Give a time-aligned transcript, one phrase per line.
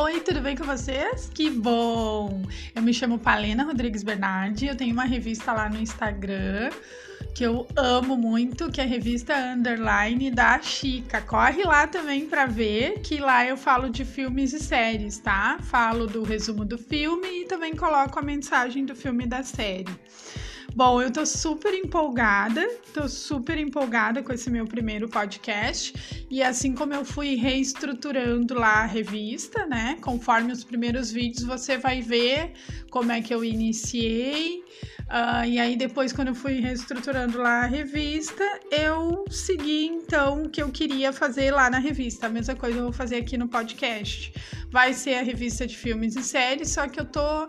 [0.00, 1.28] Oi, tudo bem com vocês?
[1.34, 2.42] Que bom!
[2.72, 6.70] Eu me chamo Palena Rodrigues Bernardi, eu tenho uma revista lá no Instagram
[7.34, 11.20] que eu amo muito, que é a revista Underline da Chica.
[11.20, 15.58] Corre lá também para ver que lá eu falo de filmes e séries, tá?
[15.62, 19.88] Falo do resumo do filme e também coloco a mensagem do filme e da série.
[20.74, 26.26] Bom, eu tô super empolgada, tô super empolgada com esse meu primeiro podcast.
[26.30, 29.98] E assim como eu fui reestruturando lá a revista, né?
[30.00, 32.52] Conforme os primeiros vídeos, você vai ver
[32.90, 34.62] como é que eu iniciei.
[35.08, 40.50] Uh, e aí, depois, quando eu fui reestruturando lá a revista, eu segui então o
[40.50, 42.26] que eu queria fazer lá na revista.
[42.26, 44.32] A mesma coisa eu vou fazer aqui no podcast.
[44.70, 47.46] Vai ser a revista de filmes e séries, só que eu tô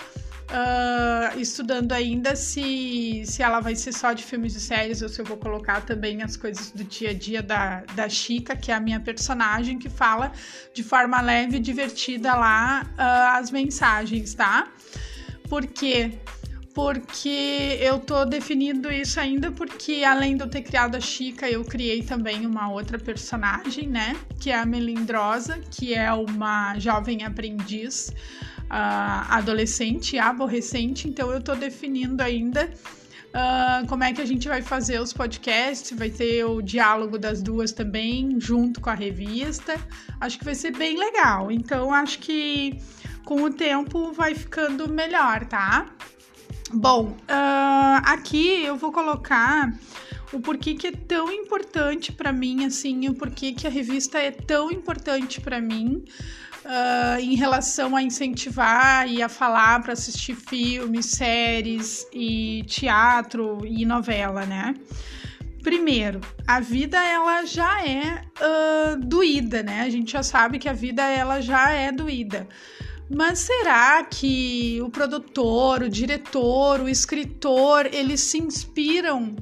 [0.49, 5.19] uh, estudando ainda se, se ela vai ser só de filmes e séries ou se
[5.19, 8.75] eu vou colocar também as coisas do dia a dia da, da Chica, que é
[8.75, 10.31] a minha personagem, que fala
[10.73, 14.67] de forma leve e divertida lá uh, as mensagens, tá?
[15.47, 16.19] Por quê?
[16.73, 21.65] porque eu tô definindo isso ainda porque além de eu ter criado a Chica, eu
[21.65, 28.13] criei também uma outra personagem, né, que é a Melindrosa, que é uma jovem aprendiz
[28.69, 32.71] uh, adolescente, aborrecente, então eu tô definindo ainda
[33.29, 37.43] Uh, como é que a gente vai fazer os podcasts, vai ter o diálogo das
[37.43, 39.79] duas também, junto com a revista.
[40.19, 41.51] Acho que vai ser bem legal.
[41.51, 42.79] Então, acho que
[43.23, 45.85] com o tempo vai ficando melhor, tá?
[46.73, 49.71] Bom, uh, aqui eu vou colocar
[50.33, 54.31] o porquê que é tão importante para mim, assim, o porquê que a revista é
[54.31, 56.03] tão importante para mim
[56.69, 63.85] uh, em relação a incentivar e a falar para assistir filmes, séries e teatro e
[63.85, 64.75] novela, né?
[65.63, 69.81] Primeiro, a vida ela já é uh, doída, né?
[69.81, 72.47] A gente já sabe que a vida ela já é doída.
[73.09, 79.35] Mas será que o produtor, o diretor, o escritor, eles se inspiram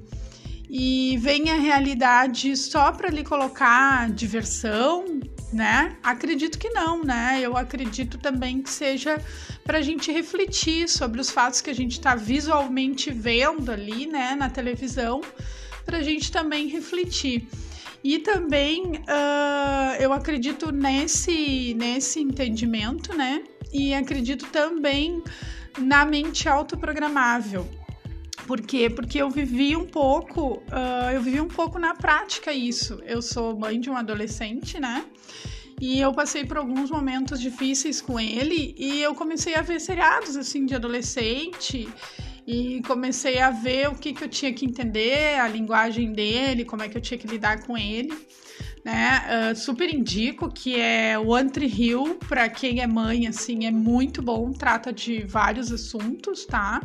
[0.69, 5.19] e veem a realidade só para lhe colocar diversão,
[5.51, 5.95] né?
[6.03, 7.39] Acredito que não, né?
[7.41, 9.21] Eu acredito também que seja
[9.63, 14.35] para a gente refletir sobre os fatos que a gente está visualmente vendo ali, né,
[14.35, 15.21] na televisão,
[15.85, 17.47] para a gente também refletir.
[18.03, 23.43] E também uh, eu acredito nesse, nesse entendimento, né?
[23.73, 25.21] E acredito também
[25.77, 27.67] na mente autoprogramável.
[28.47, 28.89] Por quê?
[28.89, 33.01] Porque eu vivi um pouco, uh, eu vivi um pouco na prática isso.
[33.05, 35.05] Eu sou mãe de um adolescente, né?
[35.81, 40.37] E eu passei por alguns momentos difíceis com ele e eu comecei a ver seriados
[40.37, 41.87] assim de adolescente
[42.47, 46.81] e comecei a ver o que, que eu tinha que entender, a linguagem dele, como
[46.81, 48.13] é que eu tinha que lidar com ele.
[48.83, 49.51] Né?
[49.51, 54.53] Uh, super indico que é o Hill para quem é mãe, assim, é muito bom,
[54.53, 56.81] trata de vários assuntos, tá?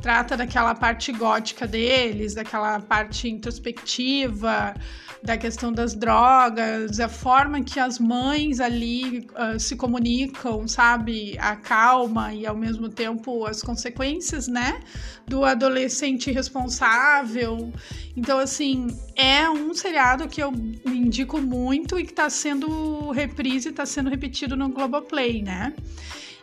[0.00, 4.74] Trata daquela parte gótica deles, daquela parte introspectiva,
[5.22, 11.36] da questão das drogas, a forma que as mães ali uh, se comunicam, sabe?
[11.40, 14.80] A calma e ao mesmo tempo as consequências, né?
[15.26, 17.72] Do adolescente responsável.
[18.16, 20.52] Então, assim, é um seriado que eu
[20.86, 25.74] indico muito e que está sendo reprise, está sendo repetido no Globoplay, né?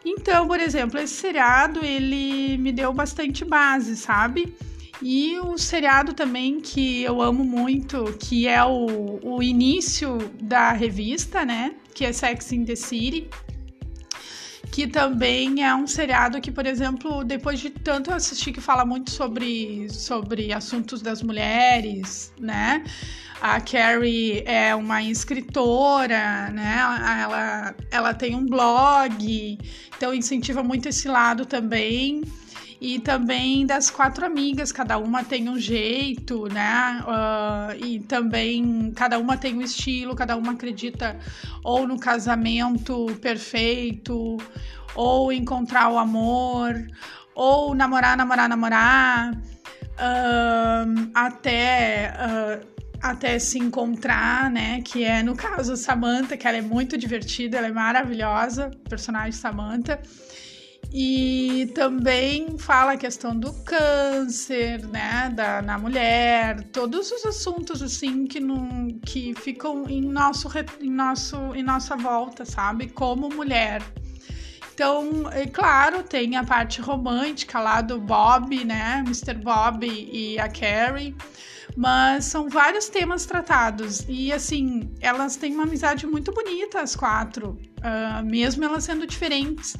[0.05, 4.55] Então, por exemplo, esse seriado ele me deu bastante base, sabe?
[5.01, 11.43] E o seriado também que eu amo muito, que é o, o início da revista,
[11.43, 11.73] né?
[11.93, 13.27] Que é Sex in the City.
[14.75, 19.09] Que também é um seriado que, por exemplo, depois de tanto assistir que fala muito
[19.09, 22.83] sobre, sobre assuntos das mulheres, né?
[23.41, 26.75] A Carrie é uma escritora, né?
[27.21, 29.57] Ela, ela tem um blog,
[29.95, 32.25] então incentiva muito esse lado também.
[32.85, 37.03] E também das quatro amigas, cada uma tem um jeito, né?
[37.03, 41.17] Uh, e também cada uma tem um estilo, cada uma acredita
[41.63, 44.37] ou no casamento perfeito,
[44.93, 46.75] ou encontrar o amor,
[47.33, 52.13] ou namorar, namorar, namorar, uh, até.
[52.13, 54.81] Uh, até se encontrar, né?
[54.81, 59.99] Que é, no caso, Samantha, que ela é muito divertida, ela é maravilhosa, personagem Samantha.
[60.97, 68.25] E também fala a questão do câncer, né, da, na mulher, todos os assuntos assim
[68.25, 70.49] que, não, que ficam em nosso,
[70.79, 73.83] em nosso em nossa volta, sabe, como mulher.
[74.73, 79.33] Então, é claro, tem a parte romântica lá do Bob, né, Mr.
[79.33, 81.13] Bob e a Carrie
[81.75, 84.05] Mas são vários temas tratados.
[84.07, 89.75] E assim, elas têm uma amizade muito bonita, as quatro, uh, mesmo elas sendo diferentes.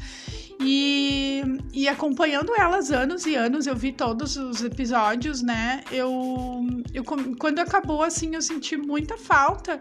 [0.59, 1.43] E,
[1.73, 5.83] e acompanhando elas anos e anos, eu vi todos os episódios, né?
[5.91, 9.77] Eu, eu quando acabou assim, eu senti muita falta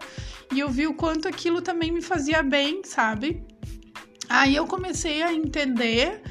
[0.53, 3.45] e eu vi o quanto aquilo também me fazia bem, sabe?
[4.27, 6.21] Aí eu comecei a entender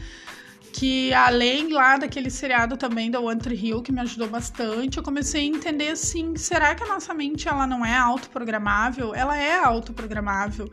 [0.72, 5.04] que além lá daquele seriado também da One Tree Hill que me ajudou bastante, eu
[5.04, 9.14] comecei a entender assim, será que a nossa mente ela não é autoprogramável?
[9.14, 10.70] Ela é autoprogramável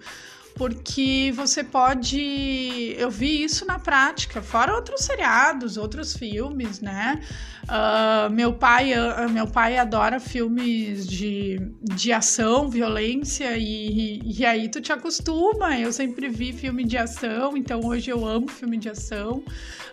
[0.56, 2.96] porque você pode.
[2.98, 7.22] Eu vi isso na prática, fora outros seriados, outros filmes, né?
[7.64, 14.46] Uh, meu, pai, uh, meu pai adora filmes de, de ação, violência, e, e, e,
[14.46, 15.78] aí tu te acostuma.
[15.78, 19.44] Eu sempre vi filme de ação, então hoje eu amo filme de ação,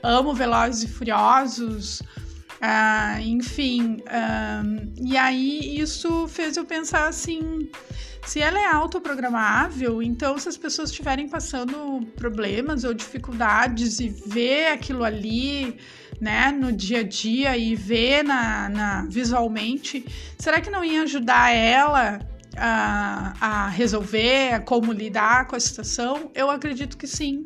[0.03, 2.03] amo Velozes e Furiosos.
[2.61, 4.03] Uh, enfim,
[5.01, 7.71] e aí isso fez eu pensar assim
[8.27, 14.73] se ela é autoprogramável, então se as pessoas estiverem passando problemas ou dificuldades e ver
[14.73, 15.79] aquilo ali,
[16.21, 20.05] né, no dia a dia e ver na, na visualmente,
[20.39, 22.19] será que não ia ajudar ela
[22.55, 26.31] a, a resolver, a como lidar com a situação?
[26.35, 27.45] Eu acredito que sim.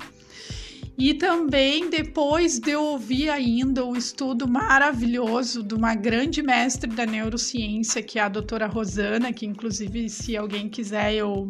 [0.97, 7.07] E também depois de eu ouvir ainda o estudo maravilhoso de uma grande mestre da
[7.07, 11.49] neurociência, que é a doutora Rosana, que inclusive se alguém quiser eu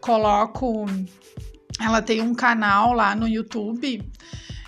[0.00, 0.86] coloco,
[1.80, 4.02] ela tem um canal lá no YouTube.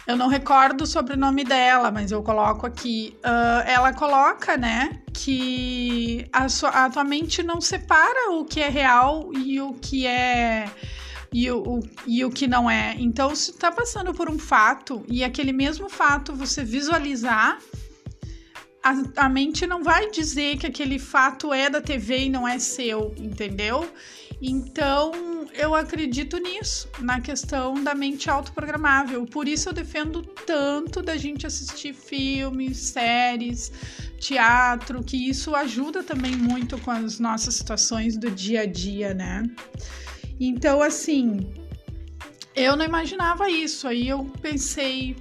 [0.06, 3.16] Eu não recordo o sobrenome dela, mas eu coloco aqui.
[3.24, 8.68] Uh, ela coloca, né, que a, sua, a tua mente não separa o que é
[8.68, 10.68] real e o que é
[11.32, 12.94] e o, e o que não é.
[12.98, 17.58] Então, se está passando por um fato e aquele mesmo fato você visualizar,
[18.82, 22.58] a, a, mente não vai dizer que aquele fato é da TV e não é
[22.58, 23.90] seu, entendeu?
[24.40, 29.24] Então, eu acredito nisso, na questão da mente autoprogramável.
[29.26, 33.72] Por isso eu defendo tanto da gente assistir filmes, séries,
[34.18, 39.42] teatro, que isso ajuda também muito com as nossas situações do dia a dia, né?
[40.38, 41.46] Então, assim,
[42.54, 43.86] eu não imaginava isso.
[43.86, 45.16] Aí eu pensei,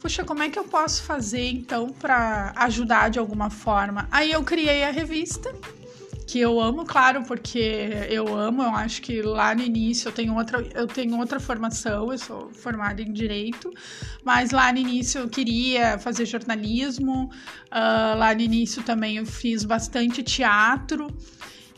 [0.00, 4.08] puxa, como é que eu posso fazer então para ajudar de alguma forma?
[4.10, 5.52] Aí eu criei a revista,
[6.28, 8.62] que eu amo, claro, porque eu amo.
[8.62, 12.50] Eu acho que lá no início eu tenho outra, eu tenho outra formação, eu sou
[12.52, 13.72] formada em direito,
[14.22, 17.30] mas lá no início eu queria fazer jornalismo.
[17.72, 21.08] Uh, lá no início também eu fiz bastante teatro.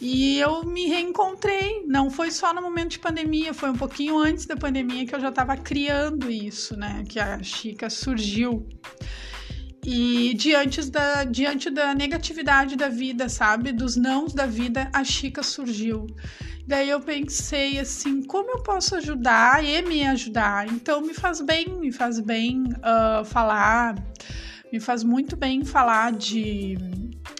[0.00, 1.85] E eu me reencontrei.
[1.87, 5.20] Não foi só no momento de pandemia, foi um pouquinho antes da pandemia que eu
[5.20, 7.05] já estava criando isso, né?
[7.06, 8.67] Que a Chica surgiu.
[9.85, 13.73] E diante da, diante da negatividade da vida, sabe?
[13.73, 16.06] Dos nãos da vida, a Chica surgiu.
[16.67, 20.67] Daí eu pensei assim, como eu posso ajudar e me ajudar?
[20.69, 23.97] Então me faz bem, me faz bem uh, falar,
[24.73, 26.79] me faz muito bem falar de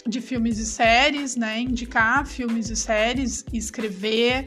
[0.07, 1.61] de filmes e séries, né?
[1.61, 4.47] Indicar filmes e séries, escrever,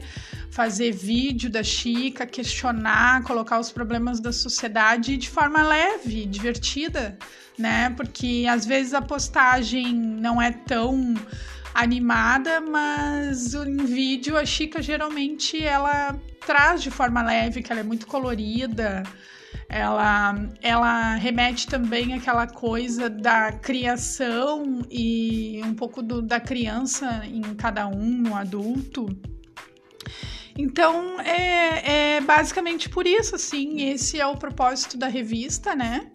[0.50, 7.18] fazer vídeo da Chica, questionar, colocar os problemas da sociedade de forma leve, divertida,
[7.58, 7.90] né?
[7.90, 11.14] Porque às vezes a postagem não é tão
[11.74, 17.84] animada, mas em vídeo a Chica geralmente ela traz de forma leve, que ela é
[17.84, 19.02] muito colorida
[19.74, 27.42] ela, ela remete também àquela coisa da criação e um pouco do, da criança em
[27.56, 29.06] cada um, no adulto.
[30.56, 36.08] Então, é, é basicamente por isso, assim, esse é o propósito da revista, né?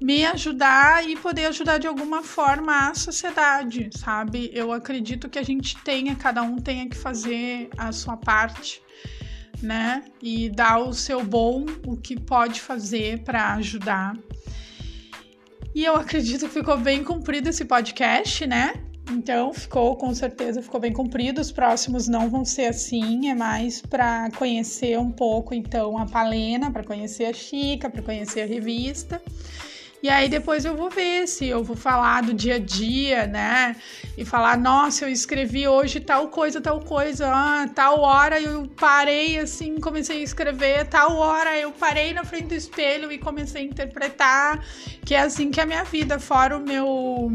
[0.00, 4.52] Me ajudar e poder ajudar de alguma forma a sociedade, sabe?
[4.54, 8.83] Eu acredito que a gente tenha, cada um tenha que fazer a sua parte
[9.62, 10.04] né?
[10.22, 14.16] E dar o seu bom, o que pode fazer para ajudar.
[15.74, 18.74] E eu acredito que ficou bem cumprido esse podcast, né?
[19.10, 21.40] Então, ficou, com certeza, ficou bem cumprido.
[21.40, 26.70] Os próximos não vão ser assim, é mais para conhecer um pouco, então, a Palena,
[26.70, 29.20] para conhecer a Chica, para conhecer a revista.
[30.04, 33.74] E aí depois eu vou ver se eu vou falar do dia a dia, né?
[34.18, 39.38] E falar, nossa, eu escrevi hoje tal coisa, tal coisa, ah, tal hora eu parei
[39.38, 43.64] assim, comecei a escrever, tal hora eu parei na frente do espelho e comecei a
[43.64, 44.62] interpretar,
[45.06, 47.30] que é assim que é a minha vida, fora o meu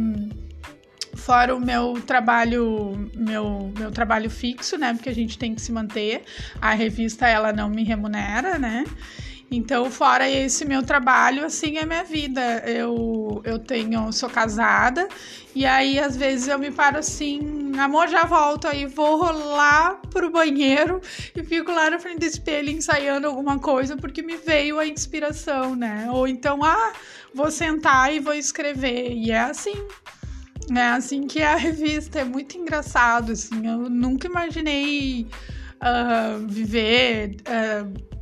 [1.15, 4.93] fora o meu trabalho, meu, meu trabalho fixo, né?
[4.93, 6.21] Porque a gente tem que se manter.
[6.61, 8.83] A revista ela não me remunera, né?
[9.51, 12.63] Então, fora esse meu trabalho, assim é minha vida.
[12.65, 15.07] Eu, eu tenho, sou casada,
[15.55, 20.29] e aí às vezes eu me paro assim, amor, já volto, aí vou rolar pro
[20.29, 21.01] banheiro
[21.35, 25.75] e fico lá na frente do espelho ensaiando alguma coisa porque me veio a inspiração,
[25.75, 26.07] né?
[26.11, 26.93] Ou então, ah,
[27.33, 29.11] vou sentar e vou escrever.
[29.13, 29.87] E é assim.
[30.71, 35.25] É assim que é a revista, é muito engraçado, assim, eu nunca imaginei
[35.81, 38.18] uh, viver uh,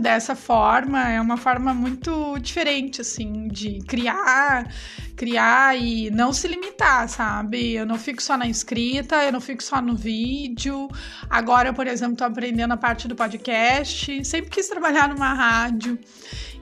[0.00, 4.70] dessa forma, é uma forma muito diferente, assim, de criar,
[5.16, 7.72] criar e não se limitar, sabe?
[7.72, 10.88] Eu não fico só na escrita, eu não fico só no vídeo.
[11.30, 15.98] Agora, por exemplo, tô aprendendo a parte do podcast, sempre quis trabalhar numa rádio.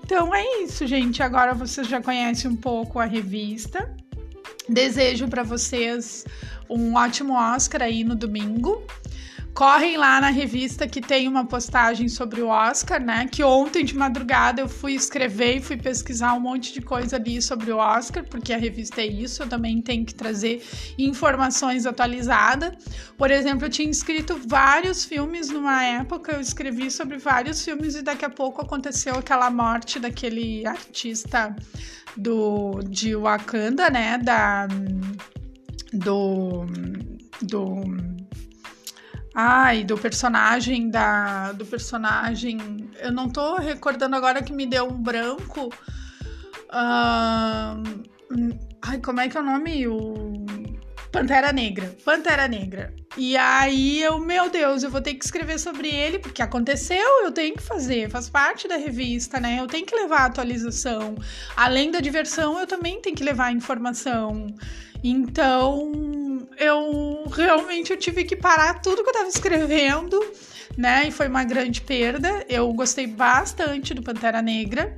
[0.04, 1.22] Então é isso, gente.
[1.22, 3.94] Agora vocês já conhecem um pouco a revista.
[4.68, 6.24] Desejo para vocês
[6.68, 8.82] um ótimo Oscar aí no domingo.
[9.54, 13.28] Correm lá na revista que tem uma postagem sobre o Oscar, né?
[13.30, 17.40] Que ontem de madrugada eu fui escrever e fui pesquisar um monte de coisa ali
[17.40, 20.60] sobre o Oscar, porque a revista é isso, eu também tenho que trazer
[20.98, 22.72] informações atualizadas.
[23.16, 28.02] Por exemplo, eu tinha escrito vários filmes numa época, eu escrevi sobre vários filmes e
[28.02, 31.54] daqui a pouco aconteceu aquela morte daquele artista
[32.16, 34.18] do de Wakanda, né?
[34.18, 34.66] Da
[35.92, 36.66] do
[37.40, 37.84] do
[39.34, 45.02] Ai, do personagem da do personagem, eu não tô recordando agora que me deu um
[45.02, 45.70] branco.
[46.70, 47.82] Uh,
[48.80, 49.88] ai, como é que é o nome?
[49.88, 50.46] O
[51.10, 51.96] Pantera Negra.
[52.04, 52.94] Pantera Negra.
[53.16, 57.30] E aí eu, meu Deus, eu vou ter que escrever sobre ele, porque aconteceu, eu
[57.30, 59.58] tenho que fazer, faz parte da revista, né?
[59.60, 61.16] Eu tenho que levar a atualização.
[61.56, 64.46] Além da diversão, eu também tenho que levar a informação.
[65.04, 65.92] Então,
[66.58, 70.18] eu realmente eu tive que parar tudo que eu tava escrevendo,
[70.76, 71.08] né?
[71.08, 72.44] E foi uma grande perda.
[72.48, 74.96] Eu gostei bastante do Pantera Negra.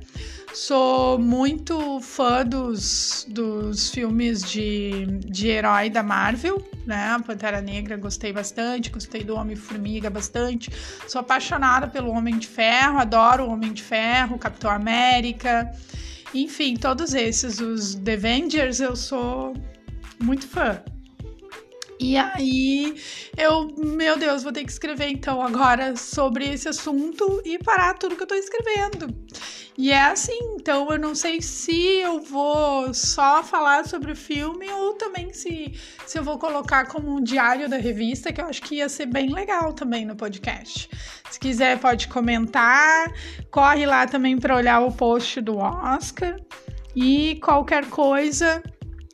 [0.53, 7.17] Sou muito fã dos, dos filmes de, de herói da Marvel, né?
[7.25, 10.71] Pantera Negra gostei bastante, gostei do Homem-Formiga bastante.
[11.07, 15.71] Sou apaixonada pelo Homem de Ferro, adoro o Homem de Ferro, Capitão América.
[16.33, 19.53] Enfim, todos esses, os The Avengers, eu sou
[20.19, 20.81] muito fã.
[21.99, 22.95] E aí
[23.35, 28.15] eu, meu Deus, vou ter que escrever então agora sobre esse assunto e parar tudo
[28.15, 29.13] que eu tô escrevendo.
[29.77, 34.67] E é assim, então eu não sei se eu vou só falar sobre o filme
[34.71, 35.73] ou também se,
[36.05, 39.05] se eu vou colocar como um diário da revista, que eu acho que ia ser
[39.05, 40.89] bem legal também no podcast.
[41.29, 43.13] Se quiser, pode comentar.
[43.51, 46.39] Corre lá também para olhar o post do Oscar.
[46.95, 48.63] E qualquer coisa,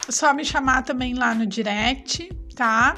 [0.09, 2.95] só me chamar também lá no direct tá?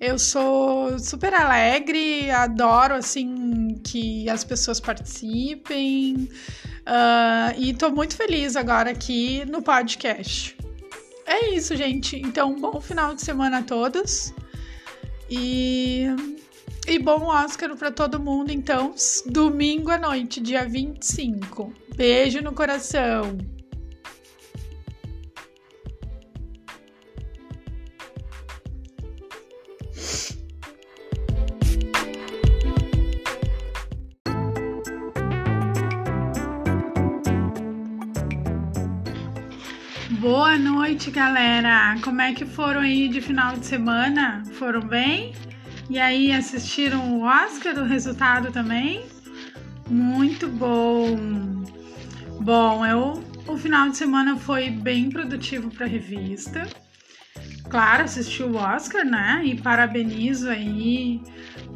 [0.00, 6.28] Eu sou super alegre, adoro assim que as pessoas participem
[6.86, 10.56] uh, e tô muito feliz agora aqui no podcast.
[11.26, 12.16] É isso, gente.
[12.16, 14.32] Então, bom final de semana a todos
[15.28, 16.06] e
[16.86, 18.50] e bom Oscar para todo mundo.
[18.50, 18.94] Então,
[19.26, 21.70] domingo à noite, dia 25.
[21.94, 23.36] Beijo no coração.
[40.20, 41.96] Boa noite, galera!
[42.02, 44.42] Como é que foram aí de final de semana?
[44.54, 45.32] Foram bem?
[45.88, 49.06] E aí, assistiram o Oscar, o resultado também?
[49.88, 51.16] Muito bom!
[52.40, 56.66] Bom, eu, o final de semana foi bem produtivo para a revista.
[57.70, 59.42] Claro, assisti o Oscar, né?
[59.44, 61.22] E parabenizo aí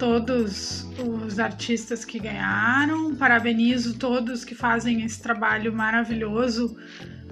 [0.01, 6.77] todos os artistas que ganharam, parabenizo todos que fazem esse trabalho maravilhoso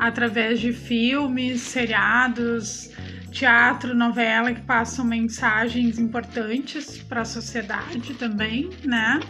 [0.00, 2.90] através de filmes, seriados,
[3.30, 9.20] teatro, novela que passam mensagens importantes para a sociedade também, né?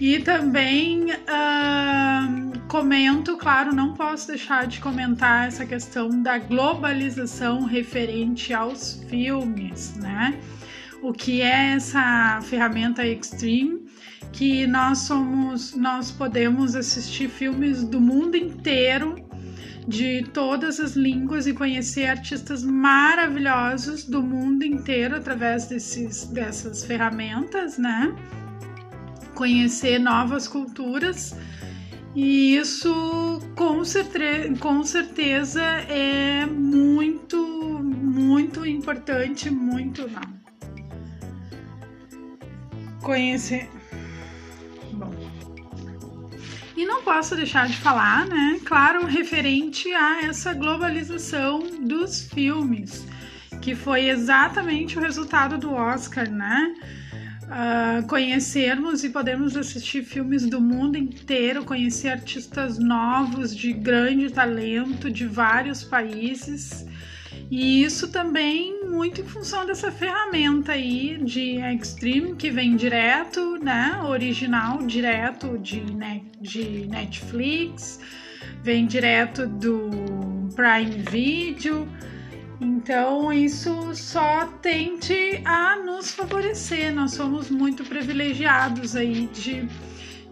[0.00, 8.52] E também uh, comento, claro, não posso deixar de comentar essa questão da globalização referente
[8.52, 10.36] aos filmes, né?
[11.00, 13.84] O que é essa ferramenta Extreme?
[14.32, 19.24] Que nós somos, nós podemos assistir filmes do mundo inteiro
[19.86, 27.76] de todas as línguas e conhecer artistas maravilhosos do mundo inteiro através desses, dessas ferramentas,
[27.76, 28.14] né?
[29.34, 31.36] Conhecer novas culturas.
[32.14, 37.36] E isso com, certe com certeza é muito,
[37.82, 40.44] muito importante, muito não.
[43.02, 43.68] Conhecer.
[46.76, 48.60] E não posso deixar de falar, né?
[48.64, 53.06] Claro, referente a essa globalização dos filmes,
[53.62, 56.74] que foi exatamente o resultado do Oscar, né?
[57.44, 65.10] Uh, conhecermos e podermos assistir filmes do mundo inteiro, conhecer artistas novos de grande talento
[65.10, 66.86] de vários países
[67.50, 74.00] e isso também muito em função dessa ferramenta aí de Extreme que vem direto, né?
[74.04, 75.82] Original, direto de,
[76.40, 77.98] de Netflix,
[78.62, 79.90] vem direto do
[80.54, 81.88] Prime Video.
[82.60, 86.94] Então, isso só tende a nos favorecer.
[86.94, 89.68] Nós somos muito privilegiados aí de,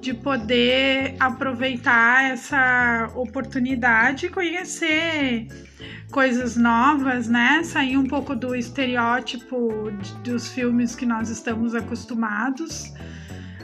[0.02, 5.46] de poder aproveitar essa oportunidade e conhecer
[6.10, 7.62] coisas novas, né?
[7.62, 9.92] Sair um pouco do estereótipo
[10.24, 12.92] dos filmes que nós estamos acostumados.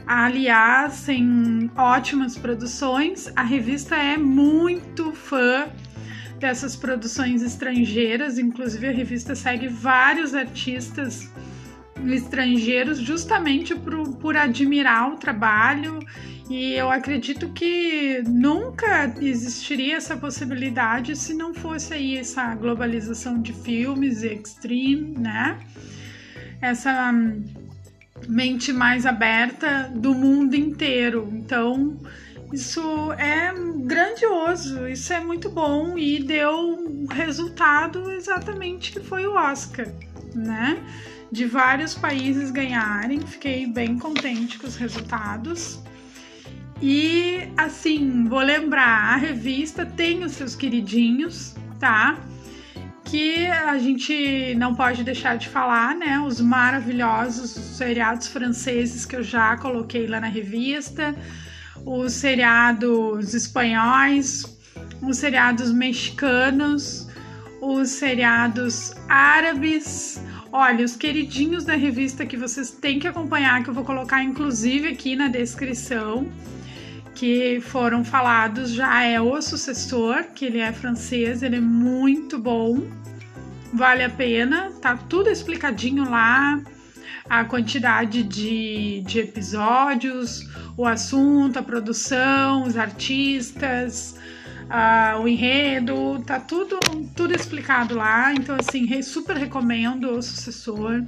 [0.07, 5.67] Aliás, em ótimas produções, a revista é muito fã
[6.39, 11.29] dessas produções estrangeiras, inclusive a revista segue vários artistas
[12.07, 15.99] estrangeiros justamente por, por admirar o trabalho
[16.51, 23.53] e eu acredito que nunca existiria essa possibilidade se não fosse aí essa globalização de
[23.53, 25.59] filmes extreme, né?
[26.61, 27.13] Essa
[28.27, 31.29] mente mais aberta do mundo inteiro.
[31.31, 31.99] Então,
[32.51, 33.53] isso é
[33.85, 39.87] grandioso, isso é muito bom e deu um resultado exatamente que foi o Oscar,
[40.35, 40.83] né?
[41.31, 45.79] De vários países ganharem, fiquei bem contente com os resultados.
[46.81, 52.19] E assim, vou lembrar, a revista tem os seus queridinhos, tá?
[53.05, 56.21] Que a gente não pode deixar de falar, né?
[56.21, 61.17] Os maravilhosos seriados franceses que eu já coloquei lá na revista,
[61.85, 64.45] os seriados espanhóis,
[65.03, 67.09] os seriados mexicanos,
[67.61, 70.23] os seriados árabes.
[70.51, 74.89] Olha, os queridinhos da revista que vocês têm que acompanhar, que eu vou colocar inclusive
[74.89, 76.27] aqui na descrição
[77.19, 82.81] que foram falados já é O Sucessor, que ele é francês, ele é muito bom,
[83.75, 86.63] vale a pena, tá tudo explicadinho lá,
[87.29, 94.15] a quantidade de, de episódios, o assunto, a produção, os artistas,
[94.69, 96.79] uh, o enredo, tá tudo,
[97.17, 98.33] tudo explicado lá.
[98.33, 101.05] Então, assim, super recomendo o sucessor,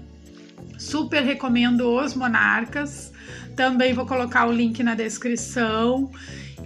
[0.79, 3.13] super recomendo os monarcas.
[3.55, 6.11] Também vou colocar o link na descrição.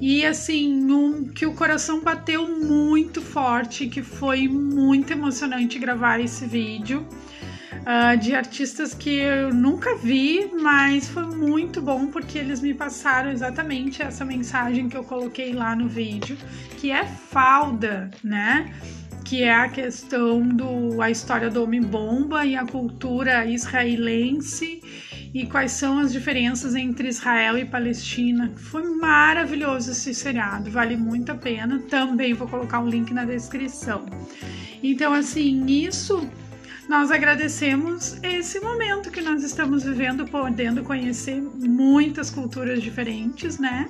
[0.01, 6.47] E assim, um que o coração bateu muito forte, que foi muito emocionante gravar esse
[6.47, 7.07] vídeo.
[7.85, 13.31] Uh, de artistas que eu nunca vi, mas foi muito bom porque eles me passaram
[13.31, 16.35] exatamente essa mensagem que eu coloquei lá no vídeo,
[16.79, 18.73] que é falda, né?
[19.23, 24.81] Que é a questão do a história do homem bomba e a cultura israelense
[25.35, 28.53] e quais são as diferenças entre Israel e Palestina.
[28.57, 31.83] Foi maravilhoso esse seriado, vale muito a pena.
[31.91, 34.07] Também vou colocar um link na descrição.
[34.81, 36.29] Então, assim, isso
[36.89, 43.89] nós agradecemos esse momento que nós estamos vivendo, podendo conhecer muitas culturas diferentes, né?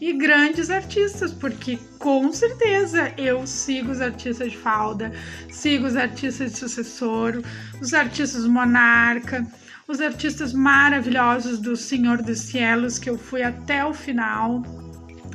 [0.00, 5.12] E grandes artistas, porque com certeza eu sigo os artistas de falda,
[5.50, 7.42] sigo os artistas de sucessor,
[7.80, 9.46] os artistas monarca
[9.88, 14.62] os artistas maravilhosos do Senhor dos Cielos, que eu fui até o final,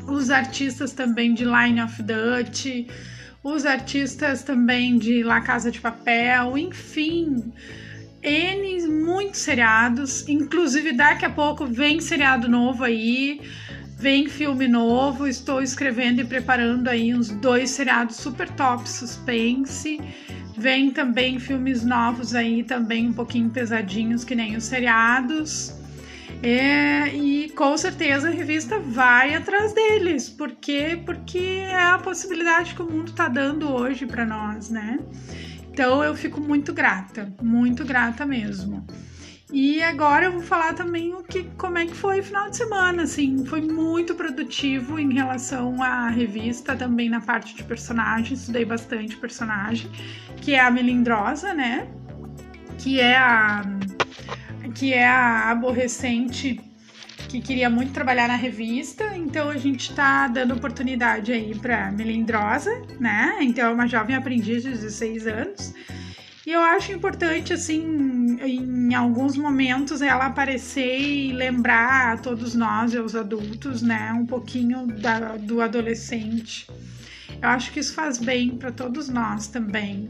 [0.07, 2.65] os artistas também de Line of Dutch,
[3.43, 7.51] os artistas também de La Casa de Papel, enfim,
[8.21, 13.41] N muitos seriados, inclusive daqui a pouco vem seriado novo aí,
[13.97, 19.99] vem filme novo, estou escrevendo e preparando aí uns dois seriados super top suspense.
[20.55, 25.80] Vem também filmes novos aí, também um pouquinho pesadinhos, que nem os seriados.
[26.43, 32.81] É, e com certeza a revista vai atrás deles, porque porque é a possibilidade que
[32.81, 34.99] o mundo está dando hoje para nós, né?
[35.71, 38.85] Então eu fico muito grata, muito grata mesmo.
[39.53, 42.55] E agora eu vou falar também o que, como é que foi o final de
[42.55, 48.63] semana, assim, foi muito produtivo em relação à revista, também na parte de personagem, estudei
[48.63, 49.91] bastante personagem,
[50.37, 51.87] que é a Melindrosa, né?
[52.79, 53.61] Que é a
[54.71, 56.59] que é a aborrecente
[57.29, 62.71] que queria muito trabalhar na revista, então a gente tá dando oportunidade aí para Melindrosa,
[62.99, 63.37] né?
[63.41, 65.73] Então é uma jovem aprendiz de 16 anos
[66.45, 67.81] E eu acho importante, assim,
[68.41, 74.87] em alguns momentos ela aparecer e lembrar a todos nós, os adultos, né, um pouquinho
[74.87, 76.67] da, do adolescente.
[77.41, 80.09] Eu acho que isso faz bem para todos nós também.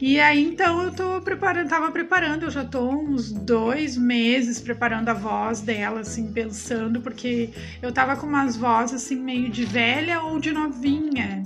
[0.00, 5.08] E aí, então, eu tô preparando, tava preparando, eu já tô uns dois meses preparando
[5.08, 7.50] a voz dela, assim, pensando, porque
[7.82, 11.42] eu tava com umas vozes, assim, meio de velha ou de novinha.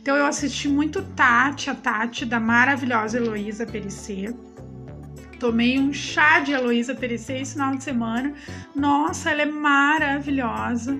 [0.00, 4.32] Então, eu assisti muito Tati, a Tati, da maravilhosa Heloísa Perissé.
[5.38, 8.32] Tomei um chá de Heloísa Perissé esse final de semana.
[8.74, 10.98] Nossa, ela é maravilhosa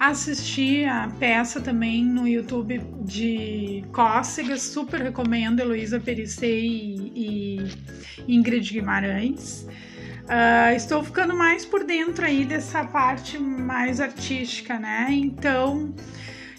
[0.00, 7.12] assisti a peça também no YouTube de Cócegas, super recomendo, Heloísa Perissé e,
[8.26, 9.66] e Ingrid Guimarães.
[10.24, 15.08] Uh, estou ficando mais por dentro aí dessa parte mais artística, né?
[15.10, 15.94] Então,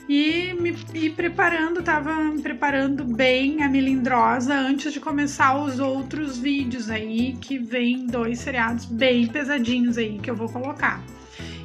[0.08, 6.38] e me e preparando, tava me preparando bem a melindrosa antes de começar os outros
[6.38, 11.01] vídeos aí, que vem dois seriados bem pesadinhos aí que eu vou colocar.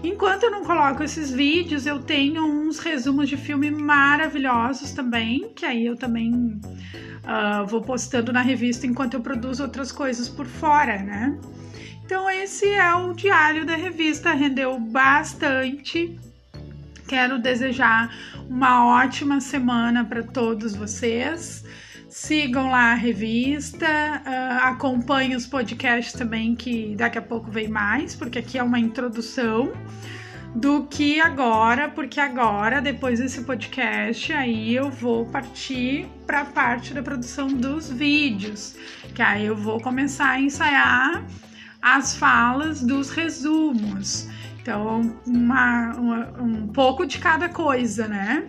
[0.03, 5.65] Enquanto eu não coloco esses vídeos, eu tenho uns resumos de filme maravilhosos também, que
[5.65, 10.99] aí eu também uh, vou postando na revista enquanto eu produzo outras coisas por fora,
[10.99, 11.39] né?
[12.05, 16.19] Então esse é o diário da revista, rendeu bastante.
[17.09, 18.15] Quero desejar
[18.49, 21.65] uma ótima semana para todos vocês.
[22.09, 28.15] Sigam lá a revista, uh, acompanhem os podcasts também, que daqui a pouco vem mais,
[28.15, 29.73] porque aqui é uma introdução
[30.55, 36.95] do que agora, porque agora, depois desse podcast, aí eu vou partir para a parte
[36.95, 38.75] da produção dos vídeos,
[39.15, 41.27] que aí eu vou começar a ensaiar
[41.83, 44.29] as falas dos resumos.
[44.67, 48.49] Então, uma, uma, um pouco de cada coisa, né?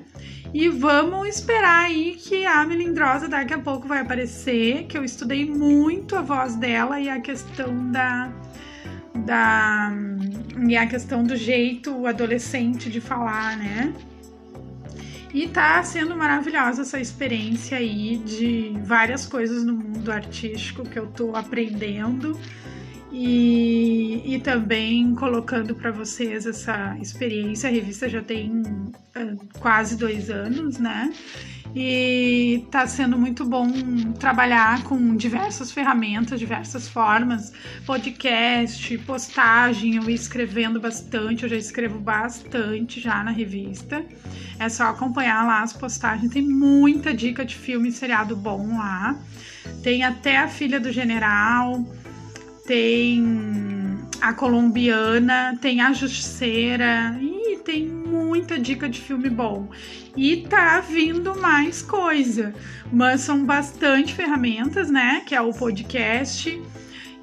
[0.51, 5.45] E vamos esperar aí que a melindrosa daqui a pouco vai aparecer, que eu estudei
[5.45, 8.31] muito a voz dela e a questão da
[9.13, 9.91] da
[10.67, 13.93] e a questão do jeito adolescente de falar, né?
[15.31, 21.05] E tá sendo maravilhosa essa experiência aí de várias coisas no mundo artístico que eu
[21.05, 22.35] tô aprendendo
[23.11, 27.69] e, e também colocando para vocês essa experiência.
[27.69, 31.13] A revista já tem uh, quase dois anos, né?
[31.75, 33.69] E está sendo muito bom
[34.13, 37.53] trabalhar com diversas ferramentas, diversas formas,
[37.85, 44.03] podcast, postagem, eu escrevendo bastante, eu já escrevo bastante já na revista.
[44.59, 49.15] É só acompanhar lá as postagens, tem muita dica de filme e seriado bom lá.
[49.83, 51.85] Tem até a filha do general,
[52.67, 59.69] tem a colombiana, tem a justiceira e tem muita dica de filme bom.
[60.15, 62.53] E tá vindo mais coisa,
[62.91, 65.23] mas são bastante ferramentas, né?
[65.25, 66.61] Que é o podcast,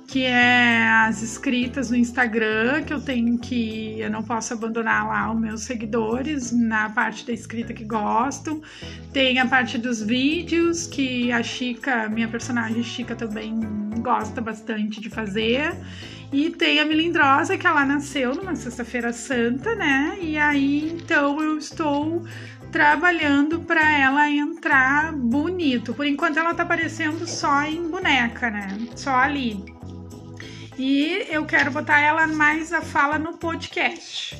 [0.06, 3.98] que é as escritas no Instagram, que eu tenho que.
[3.98, 8.60] Eu não posso abandonar lá os meus seguidores na parte da escrita que gostam.
[9.12, 13.58] Tem a parte dos vídeos, que a Chica, minha personagem Chica, também
[13.98, 15.74] gosta bastante de fazer.
[16.32, 20.18] E tem a Melindrosa, que ela nasceu numa sexta-feira santa, né?
[20.20, 22.24] E aí então eu estou
[22.72, 25.94] trabalhando para ela entrar bonito.
[25.94, 28.76] Por enquanto ela tá aparecendo só em boneca, né?
[28.96, 29.64] Só ali.
[30.76, 34.36] E eu quero botar ela mais a fala no podcast.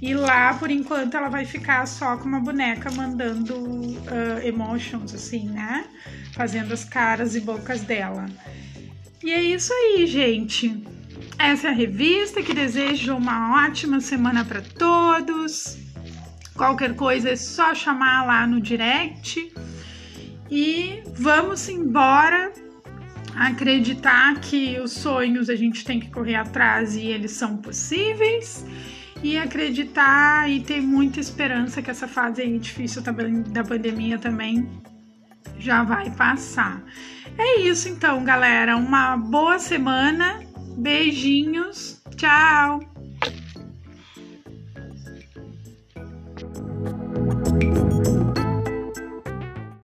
[0.00, 5.48] E lá, por enquanto, ela vai ficar só com uma boneca mandando uh, emotions, assim,
[5.48, 5.86] né?
[6.34, 8.26] Fazendo as caras e bocas dela.
[9.24, 10.84] E é isso aí, gente.
[11.38, 15.78] Essa é a revista que desejo uma ótima semana para todos.
[16.54, 19.52] Qualquer coisa é só chamar lá no direct.
[20.50, 22.52] E vamos embora
[23.38, 28.66] acreditar que os sonhos a gente tem que correr atrás e eles são possíveis.
[29.22, 34.68] E acreditar e ter muita esperança que essa fase aí difícil da pandemia também
[35.58, 36.82] já vai passar.
[37.36, 38.76] É isso então, galera.
[38.76, 40.40] Uma boa semana.
[40.76, 42.00] Beijinhos.
[42.16, 42.97] Tchau.